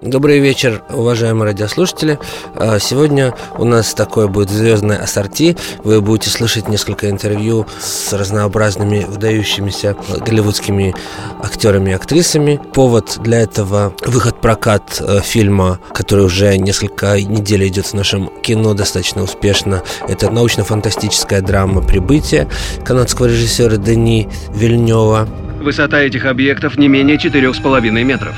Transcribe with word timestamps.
Добрый 0.00 0.38
вечер, 0.38 0.82
уважаемые 0.90 1.46
радиослушатели. 1.46 2.20
А, 2.54 2.78
сегодня 2.78 3.34
у 3.56 3.64
нас 3.64 3.94
такое 3.94 4.28
будет 4.28 4.48
звездное 4.48 4.98
ассорти. 4.98 5.56
Вы 5.82 6.00
будете 6.00 6.30
слышать 6.30 6.68
несколько 6.68 7.10
интервью 7.10 7.66
с 7.80 8.12
разнообразными 8.12 9.04
выдающимися 9.08 9.96
голливудскими 10.24 10.94
актерами 11.42 11.90
и 11.90 11.94
актрисами. 11.94 12.60
Повод 12.74 13.18
для 13.24 13.40
этого 13.40 13.92
выход 14.06 14.40
прокат 14.40 15.00
э, 15.00 15.20
фильма, 15.20 15.80
который 15.92 16.26
уже 16.26 16.56
несколько 16.58 17.20
недель 17.20 17.66
идет 17.66 17.86
в 17.86 17.94
нашем 17.94 18.30
кино 18.40 18.74
достаточно 18.74 19.24
успешно. 19.24 19.82
Это 20.06 20.30
научно-фантастическая 20.30 21.40
драма 21.40 21.82
«Прибытие» 21.82 22.48
канадского 22.84 23.26
режиссера 23.26 23.76
Дени 23.78 24.28
Вильнева. 24.54 25.28
Высота 25.60 26.00
этих 26.02 26.24
объектов 26.24 26.78
не 26.78 26.86
менее 26.86 27.18
четырех 27.18 27.56
с 27.56 27.58
половиной 27.58 28.04
метров. 28.04 28.36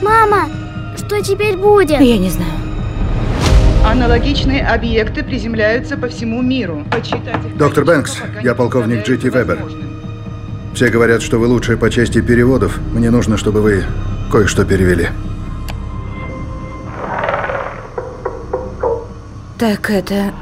Мама, 0.00 0.48
что 1.12 1.22
теперь 1.22 1.56
будет? 1.58 2.00
Я 2.00 2.16
не 2.16 2.30
знаю. 2.30 2.50
Аналогичные 3.84 4.66
объекты 4.66 5.22
приземляются 5.22 5.98
по 5.98 6.08
всему 6.08 6.40
миру. 6.40 6.86
Доктор 7.58 7.84
Бэнкс, 7.84 8.16
я 8.42 8.54
полковник 8.54 9.06
Джити 9.06 9.26
Вебер. 9.26 9.58
Все 10.74 10.88
говорят, 10.88 11.20
что 11.20 11.38
вы 11.38 11.48
лучшие 11.48 11.76
по 11.76 11.90
части 11.90 12.22
переводов. 12.22 12.78
Мне 12.94 13.10
нужно, 13.10 13.36
чтобы 13.36 13.60
вы 13.60 13.84
кое-что 14.30 14.64
перевели. 14.64 15.08
Так 19.58 19.90
это... 19.90 20.32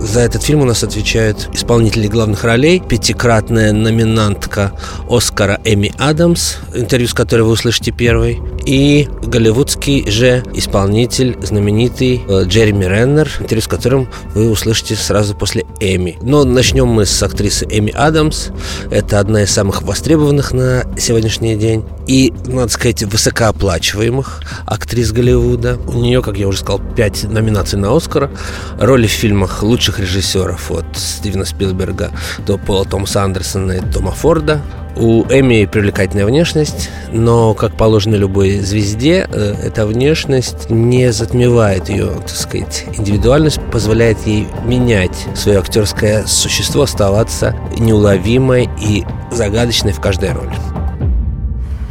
За 0.00 0.20
этот 0.20 0.42
фильм 0.42 0.62
у 0.62 0.64
нас 0.64 0.82
отвечают 0.82 1.50
исполнители 1.52 2.08
главных 2.08 2.42
ролей, 2.42 2.80
пятикратная 2.80 3.72
номинантка 3.72 4.72
Оскара 5.08 5.60
Эми 5.64 5.92
Адамс, 5.98 6.56
интервью 6.74 7.06
с 7.06 7.12
которой 7.12 7.42
вы 7.42 7.50
услышите 7.50 7.90
первый, 7.92 8.40
и 8.70 9.08
голливудский 9.24 10.08
же 10.08 10.44
исполнитель, 10.54 11.36
знаменитый 11.42 12.22
э, 12.28 12.44
Джереми 12.44 12.84
Реннер, 12.84 13.28
интервью 13.40 13.62
с 13.62 13.66
которым 13.66 14.08
вы 14.32 14.48
услышите 14.48 14.94
сразу 14.94 15.34
после 15.34 15.66
Эми. 15.80 16.16
Но 16.22 16.44
начнем 16.44 16.86
мы 16.86 17.04
с 17.04 17.20
актрисы 17.20 17.66
Эми 17.68 17.90
Адамс. 17.90 18.50
Это 18.92 19.18
одна 19.18 19.42
из 19.42 19.50
самых 19.50 19.82
востребованных 19.82 20.52
на 20.52 20.84
сегодняшний 20.96 21.56
день 21.56 21.82
и, 22.10 22.32
надо 22.46 22.72
сказать, 22.72 23.04
высокооплачиваемых 23.04 24.42
актрис 24.66 25.12
Голливуда. 25.12 25.78
У 25.86 25.92
нее, 25.92 26.22
как 26.22 26.36
я 26.38 26.48
уже 26.48 26.58
сказал, 26.58 26.80
пять 26.96 27.22
номинаций 27.22 27.78
на 27.78 27.96
Оскара. 27.96 28.32
Роли 28.80 29.06
в 29.06 29.12
фильмах 29.12 29.62
лучших 29.62 30.00
режиссеров 30.00 30.72
от 30.72 30.86
Стивена 30.96 31.44
Спилберга 31.44 32.10
до 32.44 32.58
Пола 32.58 32.84
Томаса 32.84 33.22
Андерсона 33.22 33.72
и 33.72 33.80
Тома 33.92 34.10
Форда. 34.10 34.60
У 34.96 35.22
Эми 35.26 35.66
привлекательная 35.66 36.26
внешность, 36.26 36.90
но, 37.12 37.54
как 37.54 37.76
положено 37.76 38.16
любой 38.16 38.58
звезде, 38.58 39.28
э, 39.30 39.54
эта 39.62 39.86
внешность 39.86 40.68
не 40.68 41.12
затмевает 41.12 41.88
ее, 41.88 42.08
так 42.26 42.36
сказать, 42.36 42.86
индивидуальность, 42.98 43.60
позволяет 43.70 44.26
ей 44.26 44.48
менять 44.64 45.28
свое 45.36 45.60
актерское 45.60 46.26
существо, 46.26 46.82
оставаться 46.82 47.54
неуловимой 47.78 48.68
и 48.82 49.04
загадочной 49.30 49.92
в 49.92 50.00
каждой 50.00 50.32
роли. 50.32 50.69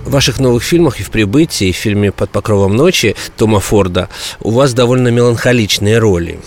В 0.10 0.12
ваших 0.12 0.40
новых 0.40 0.64
фильмах 0.64 1.00
и 1.00 1.04
в 1.04 1.12
«Прибытии», 1.12 1.68
и 1.68 1.72
в 1.72 1.76
фильме 1.76 2.12
«Под 2.12 2.32
покровом 2.32 2.76
ночи» 2.76 3.16
Тома 3.38 3.60
Форда 3.60 4.10
у 4.42 4.50
вас 4.50 4.74
довольно 4.74 5.10
меланхоличные 5.10 6.00
роли. 6.00 6.40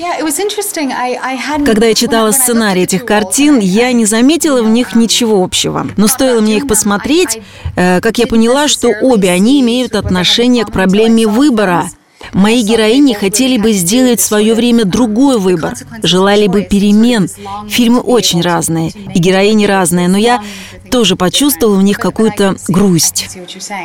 Когда 1.64 1.86
я 1.86 1.94
читала 1.94 2.32
сценарий 2.32 2.82
этих 2.82 3.04
картин, 3.04 3.60
я 3.60 3.92
не 3.92 4.04
заметила 4.04 4.64
в 4.64 4.68
них 4.68 4.96
ничего 4.96 5.44
общего. 5.44 5.86
Но 5.96 6.08
стоило 6.08 6.40
мне 6.40 6.56
их 6.56 6.66
посмотреть, 6.66 7.38
э, 7.76 8.00
как 8.00 8.18
я 8.18 8.26
поняла, 8.26 8.66
что 8.66 8.88
обе 9.00 9.30
они 9.30 9.60
имеют 9.60 9.94
отношение 9.94 10.64
к 10.64 10.72
проблеме 10.72 11.28
выбора– 11.28 11.88
Мои 12.32 12.62
героини 12.62 13.14
хотели 13.14 13.58
бы 13.58 13.72
сделать 13.72 14.20
в 14.20 14.24
свое 14.24 14.54
время 14.54 14.84
другой 14.84 15.38
выбор, 15.38 15.74
желали 16.02 16.46
бы 16.46 16.62
перемен. 16.62 17.28
Фильмы 17.68 18.00
очень 18.00 18.40
разные, 18.40 18.90
и 18.90 19.18
героини 19.18 19.66
разные, 19.66 20.08
но 20.08 20.18
я 20.18 20.42
тоже 20.90 21.16
почувствовала 21.16 21.76
в 21.76 21.82
них 21.82 21.98
какую-то 21.98 22.56
грусть. 22.68 23.28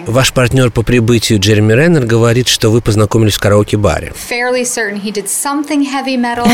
Ваш 0.08 0.34
партнер 0.34 0.72
по 0.72 0.84
прибытию 0.84 1.40
Джереми 1.40 1.74
Реннер 1.74 2.06
говорит, 2.06 2.48
что 2.48 2.70
вы 2.70 2.82
познакомились 2.82 3.36
в 3.36 3.40
караоке-баре. 3.40 4.14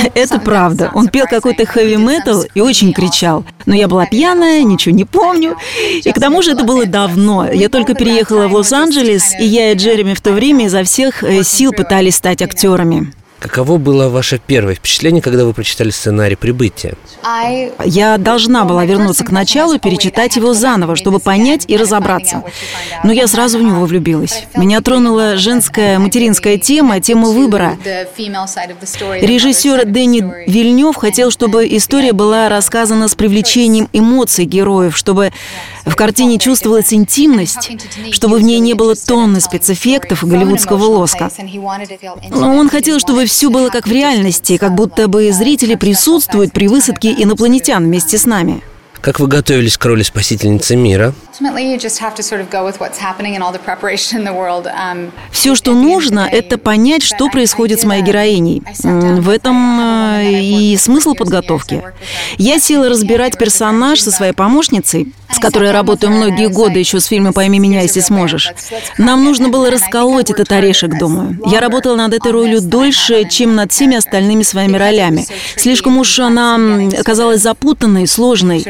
Это 0.14 0.40
правда. 0.40 0.92
Он 0.94 1.08
пел 1.08 1.26
какой-то 1.28 1.66
хэви-метал 1.66 2.46
и 2.54 2.62
очень 2.62 2.94
кричал. 2.94 3.46
Но 3.66 3.74
я 3.74 3.88
была 3.88 4.06
пьяная, 4.06 4.64
ничего 4.64 4.96
не 4.96 5.06
помню. 5.06 5.58
И 6.04 6.12
к 6.12 6.20
тому 6.20 6.42
же 6.42 6.52
это 6.52 6.64
было 6.64 6.86
давно. 6.86 7.50
Я 7.52 7.70
только 7.70 7.94
переехала 7.94 8.48
в 8.48 8.54
Лос-Анджелес, 8.54 9.34
и 9.40 9.46
я 9.46 9.72
и 9.72 9.76
Джереми 9.76 10.14
в 10.14 10.22
то 10.22 10.32
время 10.34 10.66
изо 10.66 10.84
всех 10.84 11.24
э, 11.24 11.44
сил 11.44 11.72
пытались 11.74 12.16
стать 12.16 12.42
актерами. 12.42 13.12
Каково 13.44 13.78
было 13.78 14.08
ваше 14.08 14.40
первое 14.40 14.74
впечатление, 14.74 15.22
когда 15.22 15.44
вы 15.44 15.52
прочитали 15.52 15.90
сценарий 15.90 16.38
«Прибытие»? 16.38 16.94
Я 17.84 18.18
должна 18.18 18.64
была 18.64 18.86
вернуться 18.86 19.26
к 19.26 19.32
началу 19.32 19.74
и 19.74 19.80
перечитать 19.80 20.38
его 20.38 20.54
заново, 20.54 20.96
чтобы 20.96 21.20
понять 21.20 21.66
и 21.68 21.76
разобраться. 21.76 22.44
Но 23.04 23.12
я 23.12 23.28
сразу 23.28 23.60
в 23.60 23.62
него 23.62 23.84
влюбилась. 23.84 24.46
Меня 24.56 24.80
тронула 24.80 25.36
женская 25.36 26.00
материнская 26.00 26.58
тема, 26.58 27.02
тема 27.02 27.32
выбора. 27.32 27.78
Режиссер 28.16 29.88
Дэнни 29.88 30.50
Вильнев 30.50 30.96
хотел, 30.96 31.30
чтобы 31.30 31.68
история 31.68 32.14
была 32.14 32.48
рассказана 32.48 33.10
с 33.10 33.16
привлечением 33.16 33.90
эмоций 33.92 34.46
героев, 34.46 34.96
чтобы 34.96 35.34
в 35.86 35.96
картине 35.98 36.40
чувствовалась 36.40 36.94
интимность, 36.94 37.72
чтобы 38.12 38.38
в 38.38 38.42
ней 38.42 38.60
не 38.60 38.74
было 38.74 38.96
тонны 38.96 39.42
спецэффектов 39.42 40.24
и 40.24 40.28
голливудского 40.28 40.86
лоска. 40.86 41.30
Но 42.30 42.56
он 42.56 42.70
хотел, 42.70 43.00
чтобы 43.00 43.26
все 43.34 43.50
было 43.50 43.70
как 43.70 43.88
в 43.88 43.92
реальности, 43.92 44.58
как 44.58 44.76
будто 44.76 45.08
бы 45.08 45.32
зрители 45.32 45.74
присутствуют 45.74 46.54
при 46.54 46.68
высадке 46.68 47.12
инопланетян 47.12 47.84
вместе 47.84 48.20
с 48.20 48.28
нами. 48.28 48.62
Как 49.04 49.20
вы 49.20 49.28
готовились 49.28 49.78
к 49.78 49.84
роли 49.84 50.02
спасительницы 50.02 50.78
мира? 50.78 51.14
Все, 55.30 55.56
что 55.56 55.74
нужно, 55.74 56.22
это 56.32 56.58
понять, 56.58 57.04
что 57.04 57.28
происходит 57.28 57.82
с 57.82 57.84
моей 57.84 58.02
героиней. 58.02 58.64
В 58.82 59.28
этом 59.28 59.80
э, 59.82 60.32
и 60.32 60.78
смысл 60.78 61.16
подготовки. 61.16 61.84
Я 62.38 62.60
села 62.60 62.88
разбирать 62.88 63.38
персонаж 63.38 64.00
со 64.00 64.10
своей 64.10 64.32
помощницей, 64.32 65.12
с 65.30 65.40
которой 65.40 65.66
я 65.66 65.74
работаю 65.74 66.14
многие 66.14 66.48
годы 66.48 66.80
еще 66.80 67.02
с 67.02 67.06
фильма 67.06 67.34
«Пойми 67.34 67.60
меня, 67.60 67.82
если 67.82 68.00
сможешь». 68.00 68.54
Нам 68.98 69.26
нужно 69.26 69.50
было 69.50 69.70
расколоть 69.70 70.30
этот 70.30 70.50
орешек, 70.52 70.98
думаю. 70.98 71.40
Я 71.46 71.60
работала 71.60 71.98
над 71.98 72.14
этой 72.14 72.32
ролью 72.32 72.62
дольше, 72.62 73.28
чем 73.28 73.56
над 73.56 73.72
всеми 73.72 73.98
остальными 73.98 74.44
своими 74.44 74.78
ролями. 74.78 75.26
Слишком 75.58 75.98
уж 75.98 76.20
она 76.20 76.58
оказалась 76.98 77.42
запутанной, 77.42 78.08
сложной. 78.08 78.64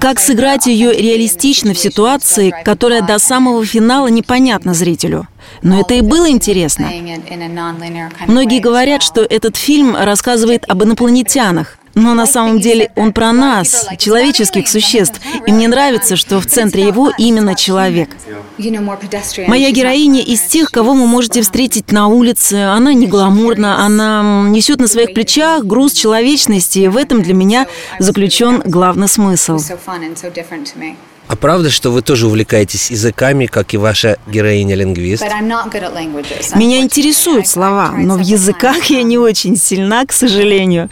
Как 0.00 0.20
сыграть 0.20 0.66
ее 0.66 0.92
реалистично 0.92 1.74
в 1.74 1.78
ситуации, 1.78 2.54
которая 2.64 3.02
до 3.02 3.18
самого 3.18 3.64
финала 3.64 4.08
непонятна 4.08 4.74
зрителю? 4.74 5.26
Но 5.62 5.80
это 5.80 5.94
и 5.94 6.00
было 6.00 6.30
интересно. 6.30 6.90
Многие 8.26 8.60
говорят, 8.60 9.02
что 9.02 9.22
этот 9.22 9.56
фильм 9.56 9.96
рассказывает 9.96 10.64
об 10.68 10.82
инопланетянах. 10.84 11.76
Но 11.94 12.14
на 12.14 12.26
самом 12.26 12.60
деле 12.60 12.92
он 12.94 13.12
про 13.12 13.32
нас, 13.32 13.88
человеческих 13.98 14.68
существ. 14.68 15.20
И 15.46 15.52
мне 15.52 15.66
нравится, 15.68 16.16
что 16.16 16.40
в 16.40 16.46
центре 16.46 16.86
его 16.86 17.12
именно 17.18 17.54
человек. 17.54 18.10
Моя 19.48 19.70
героиня 19.70 20.22
из 20.22 20.42
тех, 20.42 20.70
кого 20.70 20.92
вы 20.92 21.06
можете 21.06 21.42
встретить 21.42 21.92
на 21.92 22.08
улице. 22.08 22.54
Она 22.54 22.92
не 22.92 23.06
гламурна, 23.06 23.84
она 23.84 24.44
несет 24.48 24.80
на 24.80 24.88
своих 24.88 25.14
плечах 25.14 25.64
груз 25.64 25.92
человечности. 25.92 26.80
И 26.80 26.88
в 26.88 26.96
этом 26.96 27.22
для 27.22 27.34
меня 27.34 27.66
заключен 27.98 28.62
главный 28.64 29.08
смысл. 29.08 29.58
А 31.30 31.36
правда, 31.36 31.70
что 31.70 31.92
вы 31.92 32.02
тоже 32.02 32.26
увлекаетесь 32.26 32.90
языками, 32.90 33.46
как 33.46 33.72
и 33.72 33.76
ваша 33.76 34.16
героиня-лингвист? 34.26 35.22
Меня 36.56 36.80
интересуют 36.80 37.46
слова, 37.46 37.92
но 37.92 38.16
в 38.16 38.20
языках 38.20 38.86
я 38.86 39.04
не 39.04 39.16
очень 39.16 39.56
сильна, 39.56 40.04
к 40.04 40.12
сожалению. 40.12 40.88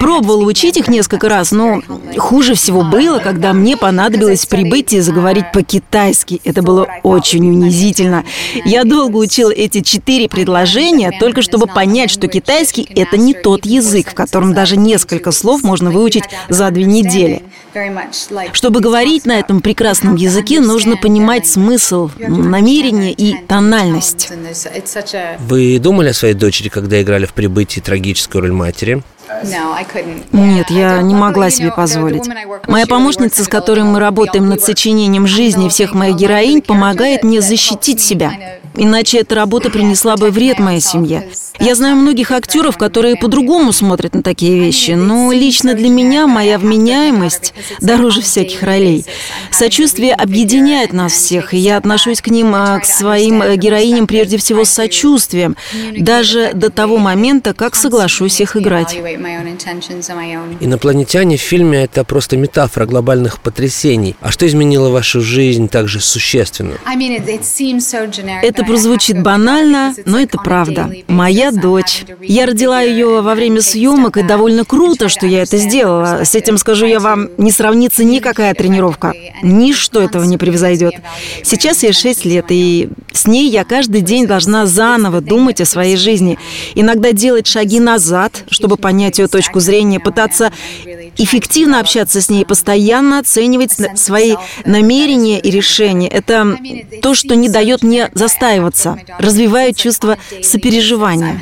Пробовала 0.00 0.42
учить 0.42 0.76
их 0.76 0.88
несколько 0.88 1.28
раз, 1.28 1.52
но 1.52 1.82
хуже 2.16 2.56
всего 2.56 2.82
было, 2.82 3.20
когда 3.20 3.52
мне 3.52 3.76
понадобилось 3.76 4.44
прибыть 4.46 4.92
и 4.92 4.98
заговорить 4.98 5.52
по-китайски. 5.52 6.40
Это 6.42 6.62
было 6.62 6.88
очень 7.04 7.48
унизительно. 7.48 8.24
Я 8.64 8.82
долго 8.82 9.18
учила 9.18 9.52
эти 9.52 9.82
четыре 9.82 10.28
предложения, 10.28 11.12
только 11.20 11.42
чтобы 11.42 11.68
понять, 11.68 12.10
что 12.10 12.26
китайский– 12.26 12.88
это 12.96 13.16
не 13.16 13.34
тот 13.34 13.64
язык, 13.64 14.10
в 14.10 14.14
котором 14.14 14.52
даже 14.52 14.76
несколько 14.76 15.30
слов 15.30 15.62
можно 15.62 15.92
выучить 15.92 16.24
за 16.48 16.72
две 16.72 16.86
недели. 16.86 17.44
Чтобы 18.52 18.80
говорить 18.80 19.26
на 19.26 19.38
этом 19.38 19.60
прекрасном 19.76 20.16
языке, 20.16 20.60
нужно 20.60 20.96
понимать 20.96 21.46
смысл, 21.46 22.10
намерение 22.18 23.12
и 23.12 23.36
тональность. 23.46 24.30
Вы 25.40 25.78
думали 25.78 26.08
о 26.08 26.14
своей 26.14 26.32
дочери, 26.32 26.70
когда 26.70 27.02
играли 27.02 27.26
в 27.26 27.34
«Прибытии» 27.34 27.80
трагическую 27.80 28.40
роль 28.40 28.52
матери? 28.52 29.02
Нет, 30.32 30.70
я 30.70 31.00
не 31.02 31.14
могла 31.14 31.50
себе 31.50 31.70
позволить. 31.70 32.24
Моя 32.66 32.86
помощница, 32.86 33.44
с 33.44 33.48
которой 33.48 33.84
мы 33.84 33.98
работаем 34.00 34.48
над 34.48 34.62
сочинением 34.62 35.26
жизни 35.26 35.68
всех 35.68 35.94
моих 35.94 36.16
героинь, 36.16 36.62
помогает 36.62 37.24
мне 37.24 37.40
защитить 37.40 38.00
себя. 38.00 38.32
Иначе 38.76 39.18
эта 39.18 39.34
работа 39.34 39.70
принесла 39.70 40.16
бы 40.16 40.30
вред 40.30 40.58
моей 40.58 40.80
семье. 40.80 41.28
Я 41.58 41.74
знаю 41.74 41.96
многих 41.96 42.30
актеров, 42.30 42.76
которые 42.76 43.16
по-другому 43.16 43.72
смотрят 43.72 44.14
на 44.14 44.22
такие 44.22 44.60
вещи, 44.60 44.90
но 44.90 45.32
лично 45.32 45.74
для 45.74 45.88
меня 45.88 46.26
моя 46.26 46.58
вменяемость 46.58 47.54
дороже 47.80 48.20
всяких 48.20 48.62
ролей. 48.62 49.06
Сочувствие 49.50 50.14
объединяет 50.14 50.92
нас 50.92 51.12
всех, 51.12 51.54
и 51.54 51.56
я 51.56 51.78
отношусь 51.78 52.20
к 52.20 52.28
ним, 52.28 52.54
а, 52.54 52.78
к 52.80 52.84
своим 52.84 53.42
э, 53.42 53.56
героиням 53.56 54.06
прежде 54.06 54.36
всего 54.36 54.64
с 54.64 54.70
сочувствием, 54.70 55.56
даже 55.96 56.50
до 56.52 56.70
того 56.70 56.98
момента, 56.98 57.54
как 57.54 57.74
соглашусь 57.74 58.40
их 58.40 58.56
играть. 58.56 58.98
Инопланетяне 60.60 61.36
в 61.36 61.40
фильме– 61.40 61.84
это 61.84 62.04
просто 62.04 62.36
метафора 62.36 62.86
глобальных 62.86 63.40
потрясений. 63.40 64.16
А 64.20 64.30
что 64.30 64.46
изменило 64.46 64.90
вашу 64.90 65.20
жизнь 65.20 65.68
так 65.68 65.88
же 65.88 66.00
существенно? 66.00 66.74
Это 68.42 68.64
прозвучит 68.64 69.22
банально, 69.22 69.94
но 70.04 70.20
это 70.20 70.38
правда. 70.38 70.90
Моя 71.08 71.52
дочь. 71.52 72.04
Я 72.20 72.46
родила 72.46 72.80
ее 72.80 73.20
во 73.20 73.34
время 73.34 73.60
съемок, 73.60 74.16
и 74.16 74.22
довольно 74.22 74.64
круто, 74.64 75.08
что 75.08 75.26
я 75.26 75.42
это 75.42 75.56
сделала. 75.58 76.24
С 76.24 76.34
этим, 76.34 76.58
скажу 76.58 76.86
я 76.86 77.00
вам, 77.00 77.28
не 77.38 77.50
сравнится 77.50 78.04
никакая 78.04 78.54
тренировка. 78.54 79.12
Ничто 79.42 80.02
этого 80.02 80.24
не 80.24 80.38
превзойдет. 80.38 80.94
Сейчас 81.42 81.82
ей 81.82 81.92
6 81.92 82.24
лет, 82.24 82.46
и 82.48 82.88
с 83.12 83.26
ней 83.26 83.48
я 83.50 83.64
каждый 83.64 84.00
день 84.00 84.26
должна 84.26 84.66
заново 84.66 85.20
думать 85.20 85.60
о 85.60 85.64
своей 85.64 85.96
жизни. 85.96 86.38
Иногда 86.74 87.12
делать 87.12 87.46
шаги 87.46 87.80
назад, 87.80 88.44
чтобы 88.50 88.76
понять 88.76 89.05
ее 89.18 89.28
точку 89.28 89.60
зрения, 89.60 90.00
пытаться 90.00 90.52
эффективно 91.16 91.80
общаться 91.80 92.20
с 92.20 92.28
ней, 92.28 92.44
постоянно 92.44 93.18
оценивать 93.18 93.72
свои 93.98 94.36
намерения 94.64 95.40
и 95.40 95.50
решения. 95.50 96.08
Это 96.08 96.56
то, 97.02 97.14
что 97.14 97.34
не 97.36 97.48
дает 97.48 97.82
мне 97.82 98.10
застаиваться, 98.14 98.98
развивает 99.18 99.76
чувство 99.76 100.18
сопереживания. 100.42 101.40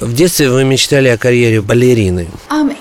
В 0.00 0.14
детстве 0.14 0.50
вы 0.50 0.64
мечтали 0.64 1.08
о 1.08 1.18
карьере 1.18 1.60
балерины. 1.60 2.28
Um, 2.50 2.74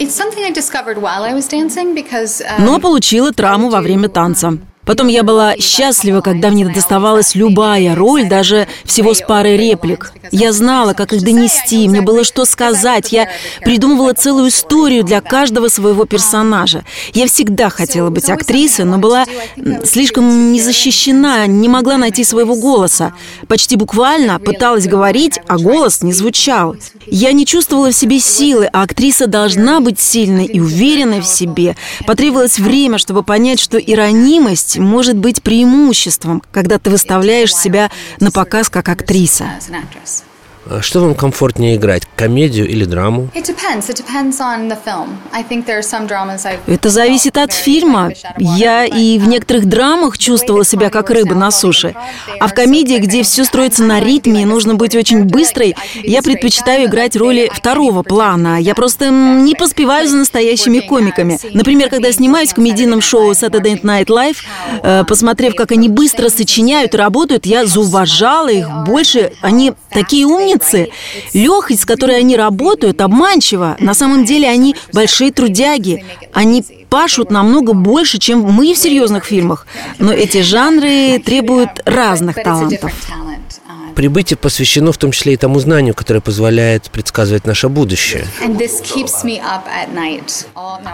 Но 2.59 2.79
получила 2.79 3.31
травму 3.31 3.69
во 3.69 3.81
время 3.81 4.09
танца. 4.09 4.57
Потом 4.85 5.07
я 5.07 5.23
была 5.23 5.57
счастлива, 5.57 6.21
когда 6.21 6.49
мне 6.49 6.65
доставалась 6.65 7.35
любая 7.35 7.95
роль, 7.95 8.27
даже 8.27 8.67
всего 8.83 9.13
с 9.13 9.21
парой 9.21 9.55
реплик. 9.55 10.11
Я 10.31 10.53
знала, 10.53 10.93
как 10.93 11.13
их 11.13 11.23
донести, 11.23 11.87
мне 11.87 12.01
было 12.01 12.23
что 12.23 12.45
сказать. 12.45 13.11
Я 13.11 13.29
придумывала 13.63 14.13
целую 14.13 14.49
историю 14.49 15.03
для 15.03 15.21
каждого 15.21 15.67
своего 15.67 16.05
персонажа. 16.05 16.83
Я 17.13 17.27
всегда 17.27 17.69
хотела 17.69 18.09
быть 18.09 18.29
актрисой, 18.29 18.85
но 18.85 18.97
была 18.97 19.25
слишком 19.83 20.51
незащищена, 20.51 21.47
не 21.47 21.67
могла 21.67 21.97
найти 21.97 22.23
своего 22.23 22.55
голоса. 22.55 23.13
Почти 23.47 23.75
буквально 23.75 24.39
пыталась 24.39 24.87
говорить, 24.87 25.39
а 25.47 25.57
голос 25.57 26.01
не 26.01 26.13
звучал. 26.13 26.75
Я 27.05 27.33
не 27.33 27.45
чувствовала 27.45 27.91
в 27.91 27.95
себе 27.95 28.19
силы, 28.19 28.65
а 28.65 28.83
актриса 28.83 29.27
должна 29.27 29.79
быть 29.79 29.99
сильной 29.99 30.45
и 30.45 30.59
уверенной 30.59 31.21
в 31.21 31.27
себе. 31.27 31.75
Потребовалось 32.07 32.57
время, 32.57 32.97
чтобы 32.97 33.23
понять, 33.23 33.59
что 33.59 33.77
и 33.77 33.93
ранимость 34.75 34.77
может 34.77 35.17
быть 35.17 35.41
преимуществом, 35.41 36.41
когда 36.51 36.79
ты 36.79 36.89
выставляешь 36.89 37.55
себя 37.55 37.89
на 38.19 38.31
показ 38.31 38.69
как 38.69 38.89
актриса. 38.89 39.45
А 40.69 40.81
что 40.81 40.99
вам 40.99 41.15
комфортнее 41.15 41.75
играть, 41.75 42.03
комедию 42.15 42.67
или 42.67 42.85
драму? 42.85 43.29
Это 46.67 46.89
зависит 46.89 47.37
от 47.37 47.51
фильма. 47.51 48.11
Я 48.37 48.85
и 48.85 49.17
в 49.17 49.27
некоторых 49.27 49.65
драмах 49.65 50.19
чувствовала 50.19 50.63
себя 50.63 50.89
как 50.89 51.09
рыба 51.09 51.33
на 51.33 51.49
суше. 51.49 51.95
А 52.39 52.47
в 52.47 52.53
комедии, 52.53 52.97
где 52.97 53.23
все 53.23 53.43
строится 53.43 53.83
на 53.83 53.99
ритме 53.99 54.43
и 54.43 54.45
нужно 54.45 54.75
быть 54.75 54.95
очень 54.95 55.23
быстрой, 55.23 55.75
я 56.03 56.21
предпочитаю 56.21 56.85
играть 56.87 57.15
роли 57.15 57.49
второго 57.51 58.03
плана. 58.03 58.59
Я 58.61 58.75
просто 58.75 59.09
не 59.09 59.55
поспеваю 59.55 60.07
за 60.07 60.17
настоящими 60.17 60.79
комиками. 60.79 61.39
Например, 61.53 61.89
когда 61.89 62.11
снимаюсь 62.11 62.51
в 62.51 62.55
комедийном 62.55 63.01
шоу 63.01 63.31
Saturday 63.31 63.81
Night 63.81 64.07
Live, 64.07 64.37
э, 64.83 65.03
посмотрев, 65.07 65.55
как 65.55 65.71
они 65.71 65.89
быстро 65.89 66.29
сочиняют 66.29 66.93
и 66.93 66.97
работают, 66.97 67.47
я 67.47 67.65
зауважала 67.65 68.49
их 68.49 68.67
больше. 68.85 69.31
Они 69.41 69.73
такие 69.89 70.25
умницы, 70.27 70.50
умницы. 70.51 70.89
Легкость, 71.33 71.81
с 71.81 71.85
которой 71.85 72.17
они 72.17 72.35
работают, 72.35 73.01
обманчива. 73.01 73.75
На 73.79 73.93
самом 73.93 74.25
деле 74.25 74.49
они 74.49 74.75
большие 74.93 75.31
трудяги. 75.31 76.05
Они 76.33 76.63
пашут 76.89 77.31
намного 77.31 77.73
больше, 77.73 78.17
чем 78.17 78.41
мы 78.41 78.73
в 78.73 78.77
серьезных 78.77 79.25
фильмах. 79.25 79.65
Но 79.97 80.11
эти 80.11 80.41
жанры 80.41 81.19
требуют 81.19 81.81
разных 81.85 82.35
талантов. 82.35 82.91
Прибытие 83.95 84.37
посвящено 84.37 84.91
в 84.91 84.97
том 84.97 85.11
числе 85.11 85.33
и 85.33 85.37
тому 85.37 85.59
знанию, 85.59 85.93
которое 85.93 86.21
позволяет 86.21 86.89
предсказывать 86.91 87.45
наше 87.45 87.69
будущее. 87.69 88.25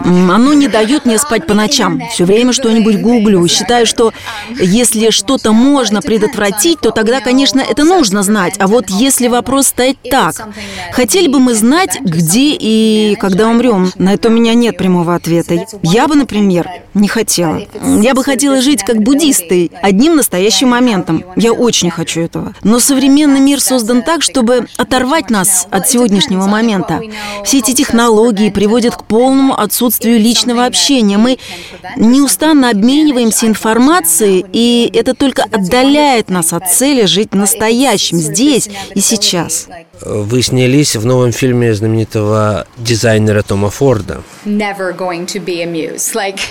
Оно 0.00 0.52
не 0.52 0.68
дает 0.68 1.06
мне 1.06 1.18
спать 1.18 1.46
по 1.46 1.54
ночам. 1.54 2.02
Все 2.10 2.24
время 2.24 2.52
что-нибудь 2.52 3.00
гуглю. 3.00 3.46
Считаю, 3.48 3.86
что 3.86 4.12
если 4.60 5.10
что-то 5.10 5.52
можно 5.52 6.02
предотвратить, 6.02 6.80
то 6.80 6.90
тогда, 6.90 7.20
конечно, 7.20 7.60
это 7.60 7.84
нужно 7.84 8.22
знать. 8.22 8.54
А 8.58 8.66
вот 8.66 8.90
если 8.90 9.28
вопрос 9.28 9.68
стоит 9.68 9.98
так, 10.10 10.48
хотели 10.92 11.28
бы 11.28 11.38
мы 11.38 11.54
знать, 11.54 11.98
где 12.00 12.56
и 12.58 13.16
когда 13.20 13.48
умрем? 13.48 13.92
На 13.96 14.14
это 14.14 14.28
у 14.28 14.32
меня 14.32 14.54
нет 14.54 14.76
прямого 14.76 15.14
ответа. 15.14 15.66
Я 15.82 16.08
бы, 16.08 16.14
например, 16.14 16.68
не 16.94 17.08
хотела. 17.08 17.62
Я 18.00 18.14
бы 18.14 18.24
хотела 18.24 18.60
жить 18.60 18.82
как 18.82 19.02
буддисты, 19.02 19.70
одним 19.82 20.16
настоящим 20.16 20.68
моментом. 20.68 21.24
Я 21.36 21.52
очень 21.52 21.90
хочу 21.90 22.20
этого. 22.20 22.54
Но 22.62 22.80
современный 22.88 23.40
мир 23.40 23.60
создан 23.60 24.02
так, 24.02 24.22
чтобы 24.22 24.66
оторвать 24.78 25.28
нас 25.28 25.66
от 25.70 25.90
сегодняшнего 25.90 26.46
момента. 26.46 27.02
Все 27.44 27.58
эти 27.58 27.74
технологии 27.74 28.48
приводят 28.48 28.96
к 28.96 29.04
полному 29.04 29.60
отсутствию 29.60 30.18
личного 30.18 30.64
общения. 30.64 31.18
Мы 31.18 31.38
неустанно 31.96 32.70
обмениваемся 32.70 33.46
информацией, 33.46 34.42
и 34.54 34.90
это 34.94 35.14
только 35.14 35.42
отдаляет 35.42 36.30
нас 36.30 36.54
от 36.54 36.72
цели 36.72 37.04
жить 37.04 37.34
настоящим, 37.34 38.16
здесь 38.16 38.70
и 38.94 39.00
сейчас. 39.00 39.68
Вы 40.00 40.42
снялись 40.42 40.96
в 40.96 41.04
новом 41.04 41.32
фильме 41.32 41.74
знаменитого 41.74 42.66
дизайнера 42.78 43.42
Тома 43.42 43.68
Форда. 43.68 44.22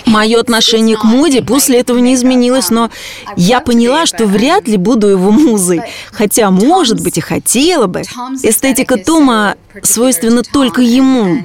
Мое 0.06 0.38
отношение 0.38 0.96
к 0.96 1.04
моде 1.04 1.42
после 1.42 1.80
этого 1.80 1.98
не 1.98 2.14
изменилось, 2.14 2.70
но 2.70 2.90
я 3.36 3.60
поняла, 3.60 4.06
что 4.06 4.26
вряд 4.26 4.68
ли 4.68 4.76
буду 4.76 5.08
его 5.08 5.32
музой. 5.32 5.80
Хотя, 6.18 6.50
может 6.50 7.00
быть, 7.00 7.16
и 7.16 7.20
хотела 7.20 7.86
бы. 7.86 8.00
Эстетика 8.42 8.96
Тома 8.96 9.54
свойственна 9.84 10.42
только 10.42 10.82
ему. 10.82 11.38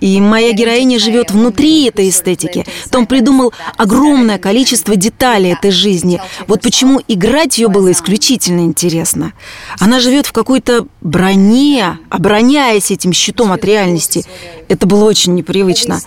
И 0.00 0.20
моя 0.20 0.52
героиня 0.52 0.98
живет 0.98 1.30
внутри 1.30 1.86
этой 1.88 2.08
эстетики. 2.08 2.64
Том 2.90 3.06
придумал 3.06 3.52
огромное 3.76 4.38
количество 4.38 4.96
деталей 4.96 5.52
этой 5.52 5.70
жизни. 5.70 6.20
Вот 6.46 6.62
почему 6.62 7.00
играть 7.08 7.58
ее 7.58 7.68
было 7.68 7.92
исключительно 7.92 8.60
интересно. 8.60 9.32
Она 9.80 10.00
живет 10.00 10.26
в 10.26 10.32
какой-то 10.32 10.86
броне, 11.00 11.98
обороняясь 12.10 12.90
этим 12.90 13.12
щитом 13.12 13.52
от 13.52 13.64
реальности. 13.64 14.24
Это 14.68 14.86
было 14.86 15.04
очень 15.04 15.34
непривычно. 15.34 16.00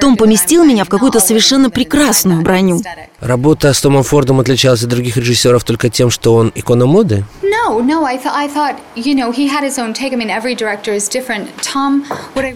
Том 0.00 0.16
поместил 0.16 0.64
меня 0.64 0.84
в 0.84 0.88
какую-то 0.88 1.20
совершенно 1.20 1.70
прекрасную 1.70 2.42
броню. 2.42 2.82
Работа 3.20 3.72
с 3.72 3.80
Томом 3.80 4.02
Фордом 4.02 4.40
отличалась 4.40 4.82
от 4.82 4.88
других 4.88 5.16
режиссеров 5.16 5.64
только 5.64 5.88
тем, 5.88 6.10
что 6.10 6.34
он 6.34 6.52
икона 6.54 6.86
моды? 6.86 7.24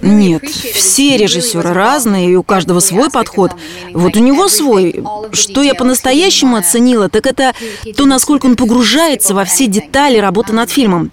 Нет, 0.02 0.42
все 0.80 1.18
режиссеры 1.18 1.74
разные, 1.74 2.32
и 2.32 2.36
у 2.36 2.42
каждого 2.42 2.80
свой 2.80 3.10
подход. 3.10 3.52
Вот 3.92 4.16
у 4.16 4.18
него 4.18 4.48
свой. 4.48 5.04
Что 5.32 5.62
я 5.62 5.74
по-настоящему 5.74 6.56
оценила, 6.56 7.08
так 7.10 7.26
это 7.26 7.52
то, 7.96 8.06
насколько 8.06 8.46
он 8.46 8.56
погружается 8.56 9.34
во 9.34 9.44
все 9.44 9.66
детали 9.66 10.16
работы 10.16 10.54
над 10.54 10.70
фильмом. 10.70 11.12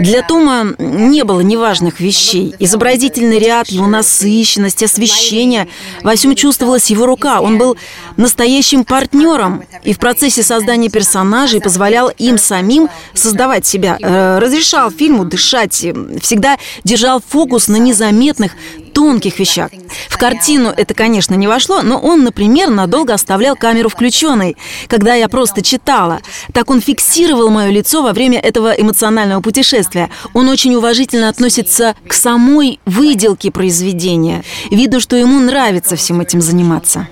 Для 0.00 0.22
Тома 0.22 0.74
не 0.78 1.24
было 1.24 1.40
неважных 1.40 2.00
вещей. 2.00 2.54
Изобразительный 2.58 3.38
ряд, 3.38 3.68
его 3.68 3.86
насыщенность, 3.86 4.82
освещение. 4.82 5.68
Во 6.02 6.16
всем 6.16 6.34
чувствовалась 6.34 6.90
его 6.90 7.04
рука. 7.04 7.40
Он 7.40 7.58
был 7.58 7.76
настоящим 8.16 8.84
партнером 8.84 9.64
и 9.84 9.92
в 9.92 9.98
процессе 9.98 10.42
создания 10.42 10.88
персонажей 10.88 11.60
позволял 11.60 12.08
им 12.08 12.38
самим 12.38 12.88
создавать 13.12 13.66
себя. 13.66 13.98
Э, 14.00 14.38
разрешал 14.38 14.90
фильму 14.90 15.26
дышать, 15.26 15.74
всегда 16.22 16.56
держал 16.84 17.22
фокус 17.26 17.68
на 17.68 17.76
незаметных, 17.76 18.52
тонких 18.92 19.38
вещах. 19.38 19.70
В 20.08 20.18
картину 20.18 20.72
это, 20.76 20.94
конечно, 20.94 21.34
не 21.34 21.46
вошло, 21.46 21.82
но 21.82 21.98
он, 21.98 22.24
например, 22.24 22.70
надолго 22.70 23.14
оставлял 23.14 23.56
камеру 23.56 23.88
включенной, 23.88 24.56
когда 24.88 25.14
я 25.14 25.28
просто 25.28 25.62
читала. 25.62 26.20
Так 26.52 26.70
он 26.70 26.80
фиксировал 26.80 27.50
мое 27.50 27.70
лицо 27.70 28.02
во 28.02 28.12
время 28.12 28.38
этого 28.38 28.72
эмоционального 28.72 29.40
путешествия. 29.40 30.10
Он 30.34 30.48
очень 30.48 30.74
уважительно 30.74 31.28
относится 31.28 31.94
к 32.06 32.12
самой 32.12 32.80
выделке 32.86 33.50
произведения. 33.50 34.44
Видно, 34.70 35.00
что 35.00 35.16
ему 35.16 35.38
нравится 35.40 35.96
всем 35.96 36.20
этим 36.20 36.40
заниматься. 36.40 37.08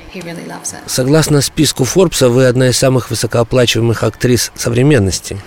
Согласно 0.87 1.40
списку 1.40 1.84
Форбса, 1.84 2.28
вы 2.28 2.46
одна 2.46 2.68
из 2.68 2.78
самых 2.78 3.10
высокооплачиваемых 3.10 4.02
актрис 4.02 4.52
современности. 4.54 5.38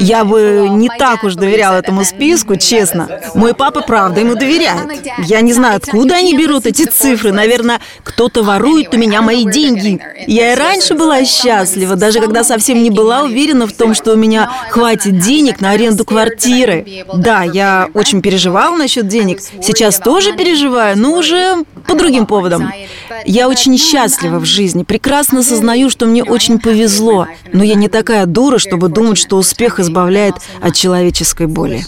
Я 0.00 0.24
бы 0.24 0.68
не 0.70 0.88
так 0.98 1.24
уж 1.24 1.34
доверял 1.34 1.74
этому 1.74 2.04
списку, 2.04 2.33
честно. 2.58 3.08
Мой 3.34 3.54
папа, 3.54 3.80
правда, 3.80 4.20
ему 4.20 4.34
доверяет. 4.34 4.88
Я 5.26 5.40
не 5.40 5.52
знаю, 5.52 5.76
откуда 5.76 6.16
они 6.16 6.36
берут 6.36 6.66
эти 6.66 6.84
цифры. 6.84 7.32
Наверное, 7.32 7.80
кто-то 8.02 8.42
ворует 8.42 8.94
у 8.94 8.98
меня 8.98 9.22
мои 9.22 9.44
деньги. 9.44 10.00
Я 10.26 10.52
и 10.52 10.56
раньше 10.56 10.94
была 10.94 11.24
счастлива, 11.24 11.96
даже 11.96 12.20
когда 12.20 12.44
совсем 12.44 12.82
не 12.82 12.90
была 12.90 13.22
уверена 13.22 13.66
в 13.66 13.72
том, 13.72 13.94
что 13.94 14.12
у 14.12 14.16
меня 14.16 14.50
хватит 14.70 15.18
денег 15.18 15.60
на 15.60 15.70
аренду 15.70 16.04
квартиры. 16.04 17.04
Да, 17.14 17.42
я 17.42 17.88
очень 17.94 18.22
переживала 18.22 18.76
насчет 18.76 19.08
денег. 19.08 19.40
Сейчас 19.40 19.98
тоже 19.98 20.32
переживаю, 20.32 20.98
но 20.98 21.12
уже 21.16 21.64
по 21.86 21.94
другим 21.94 22.26
поводам. 22.26 22.72
Я 23.24 23.48
очень 23.48 23.78
счастлива 23.78 24.38
в 24.38 24.44
жизни, 24.44 24.82
прекрасно 24.82 25.42
сознаю, 25.42 25.90
что 25.90 26.06
мне 26.06 26.22
очень 26.22 26.58
повезло, 26.58 27.26
но 27.52 27.64
я 27.64 27.74
не 27.74 27.88
такая 27.88 28.26
дура, 28.26 28.58
чтобы 28.58 28.88
думать, 28.88 29.18
что 29.18 29.36
успех 29.36 29.80
избавляет 29.80 30.34
от 30.60 30.74
человеческой 30.74 31.46
боли. 31.46 31.84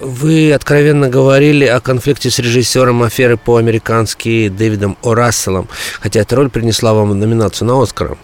Вы 0.00 0.52
откровенно 0.52 1.10
говорили 1.10 1.66
о 1.66 1.80
конфликте 1.80 2.30
с 2.30 2.38
режиссером 2.38 3.02
аферы 3.02 3.36
по-американски 3.36 4.48
Дэвидом 4.48 4.96
О. 5.02 5.14
Расселом, 5.14 5.68
хотя 6.00 6.20
эта 6.20 6.36
роль 6.36 6.48
принесла 6.48 6.94
вам 6.94 7.18
номинацию 7.18 7.68
на 7.68 7.82
Оскар. 7.82 8.16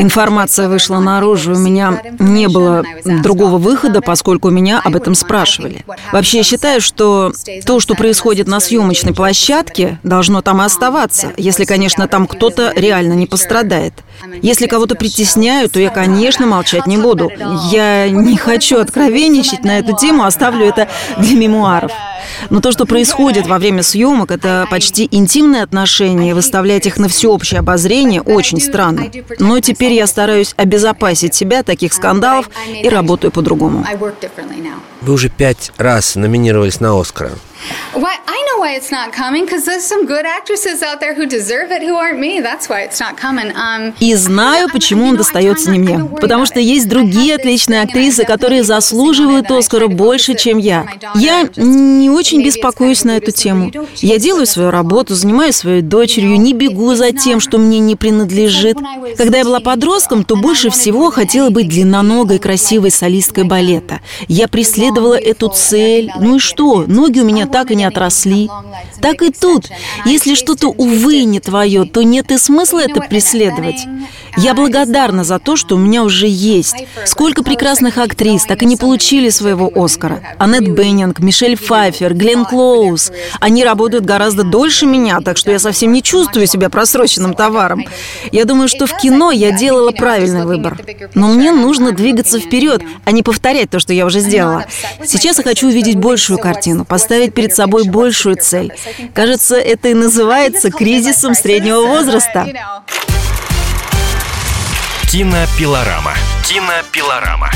Информация 0.00 0.68
вышла 0.68 0.98
наружу, 0.98 1.54
у 1.54 1.58
меня 1.58 2.02
не 2.18 2.48
было 2.48 2.84
другого 3.22 3.56
выхода, 3.56 4.02
поскольку 4.02 4.50
меня 4.50 4.80
об 4.84 4.94
этом 4.94 5.14
спрашивали. 5.14 5.84
Вообще, 6.12 6.38
я 6.38 6.44
считаю, 6.44 6.80
что 6.80 7.32
то, 7.64 7.80
что 7.80 7.94
происходит 7.94 8.48
на 8.48 8.60
съемочной 8.60 9.14
площадке, 9.14 9.98
должно 10.02 10.42
там 10.42 10.60
и 10.60 10.64
оставаться, 10.64 11.32
если, 11.36 11.64
конечно, 11.64 12.06
там 12.06 12.26
кто-то 12.26 12.72
реально 12.76 13.14
не 13.14 13.26
пострадает. 13.26 13.94
Если 14.42 14.66
кого-то 14.66 14.94
притесняют, 14.94 15.72
то 15.72 15.80
я, 15.80 15.90
конечно, 15.90 16.46
молчать 16.46 16.86
не 16.86 16.98
буду. 16.98 17.30
Я 17.70 18.08
не 18.10 18.36
хочу 18.36 18.78
откровенничать 18.78 19.64
на 19.64 19.78
эту 19.78 19.96
тему, 19.96 20.24
оставлю 20.24 20.66
это 20.66 20.88
для 21.18 21.36
мемуаров. 21.36 21.92
Но 22.50 22.60
то, 22.60 22.72
что 22.72 22.86
происходит 22.86 23.46
во 23.46 23.58
время 23.58 23.82
съемок, 23.82 24.30
это 24.30 24.66
почти 24.70 25.08
интимные 25.10 25.62
отношения, 25.62 26.34
выставлять 26.34 26.86
их 26.86 26.98
на 26.98 27.08
всеобщее 27.08 27.60
обозрение 27.60 28.20
очень 28.20 28.60
странно. 28.60 29.10
Но 29.38 29.60
теперь 29.60 29.92
я 29.92 30.06
стараюсь 30.06 30.54
обезопасить 30.56 31.34
себя 31.34 31.60
от 31.60 31.66
таких 31.66 31.92
скандалов 31.92 32.50
и 32.82 32.88
работаю 32.88 33.30
по-другому. 33.30 33.84
Вы 35.00 35.12
уже 35.12 35.28
пять 35.28 35.72
раз 35.76 36.16
номинировались 36.16 36.80
на 36.80 36.98
Оскар. 36.98 37.32
Why, 37.94 38.16
I 38.26 38.44
know 38.48 38.60
why 38.60 38.74
it's 38.76 38.90
not 38.90 39.12
coming, 39.12 39.44
because 39.44 39.64
there's 39.64 39.84
some 39.84 40.06
good 40.06 40.24
actresses 40.24 40.82
out 40.82 41.00
there 41.00 41.14
who 41.14 41.26
deserve 41.26 41.70
it, 41.70 41.82
who 41.82 41.94
aren't 41.94 42.18
me. 42.18 42.40
That's 42.40 42.68
why 42.68 42.82
it's 42.86 43.00
not 43.00 43.16
coming. 43.16 43.52
Um, 43.54 43.92
И 44.00 44.14
знаю, 44.14 44.68
почему 44.72 45.06
он 45.08 45.16
достается 45.16 45.70
не 45.70 45.78
мне. 45.78 46.04
Потому 46.20 46.46
что 46.46 46.58
есть 46.58 46.88
другие 46.88 47.34
отличные 47.34 47.82
актрисы, 47.82 48.24
которые 48.24 48.64
заслуживают 48.64 49.50
Оскара 49.50 49.88
больше, 49.88 50.34
чем 50.34 50.58
я. 50.58 50.86
Я 51.14 51.48
не 51.56 52.10
очень 52.10 52.42
беспокоюсь 52.42 53.04
на 53.04 53.18
эту 53.18 53.30
тему. 53.30 53.70
Я 53.96 54.18
делаю 54.18 54.46
свою 54.46 54.70
работу, 54.70 55.14
занимаюсь 55.14 55.56
своей 55.56 55.82
дочерью, 55.82 56.40
не 56.40 56.54
бегу 56.54 56.94
за 56.94 57.12
тем, 57.12 57.40
что 57.40 57.58
мне 57.58 57.78
не 57.78 57.96
принадлежит. 57.96 58.78
Когда 59.16 59.38
я 59.38 59.44
была 59.44 59.60
подростком, 59.60 60.24
то 60.24 60.36
больше 60.36 60.70
всего 60.70 61.10
хотела 61.10 61.50
быть 61.50 61.68
длинноногой, 61.68 62.38
красивой 62.38 62.90
солисткой 62.90 63.44
балета. 63.44 64.00
Я 64.28 64.48
преследовала 64.48 65.14
эту 65.14 65.48
цель. 65.48 66.10
Ну 66.18 66.36
и 66.36 66.38
что? 66.38 66.84
Ноги 66.86 67.20
у 67.20 67.24
меня 67.24 67.46
так 67.52 67.70
и 67.70 67.76
не 67.76 67.84
отросли. 67.84 68.48
Так 69.00 69.22
и 69.22 69.30
тут. 69.30 69.68
Если 70.04 70.34
что-то, 70.34 70.68
увы, 70.68 71.24
не 71.24 71.40
твое, 71.40 71.84
то 71.84 72.02
нет 72.02 72.32
и 72.32 72.38
смысла 72.38 72.80
это 72.80 73.00
преследовать. 73.00 73.86
Я 74.36 74.54
благодарна 74.54 75.24
за 75.24 75.38
то, 75.38 75.56
что 75.56 75.76
у 75.76 75.78
меня 75.78 76.02
уже 76.02 76.26
есть. 76.26 76.74
Сколько 77.04 77.42
прекрасных 77.42 77.98
актрис 77.98 78.44
так 78.44 78.62
и 78.62 78.66
не 78.66 78.76
получили 78.76 79.28
своего 79.28 79.70
Оскара. 79.74 80.22
Аннет 80.38 80.68
Беннинг, 80.68 81.18
Мишель 81.18 81.56
Пфайфер, 81.56 82.14
Глен 82.14 82.44
Клоуз. 82.44 83.12
Они 83.40 83.64
работают 83.64 84.04
гораздо 84.04 84.42
дольше 84.42 84.86
меня, 84.86 85.20
так 85.20 85.36
что 85.36 85.50
я 85.50 85.58
совсем 85.58 85.92
не 85.92 86.02
чувствую 86.02 86.46
себя 86.46 86.70
просроченным 86.70 87.34
товаром. 87.34 87.84
Я 88.30 88.44
думаю, 88.44 88.68
что 88.68 88.86
в 88.86 88.96
кино 88.96 89.30
я 89.30 89.52
делала 89.52 89.90
правильный 89.90 90.46
выбор. 90.46 90.78
Но 91.14 91.28
мне 91.28 91.52
нужно 91.52 91.92
двигаться 91.92 92.40
вперед, 92.40 92.82
а 93.04 93.12
не 93.12 93.22
повторять 93.22 93.70
то, 93.70 93.78
что 93.78 93.92
я 93.92 94.06
уже 94.06 94.20
сделала. 94.20 94.64
Сейчас 95.04 95.38
я 95.38 95.44
хочу 95.44 95.68
увидеть 95.68 95.96
большую 95.96 96.38
картину, 96.38 96.84
поставить 96.84 97.34
перед 97.34 97.54
собой 97.54 97.84
большую 97.84 98.36
цель. 98.36 98.72
Кажется, 99.14 99.56
это 99.56 99.88
и 99.88 99.94
называется 99.94 100.70
кризисом 100.70 101.34
среднего 101.34 101.82
возраста. 101.82 102.48
Кинопилорама. 105.12 106.14
Кинопилорама. 106.42 107.50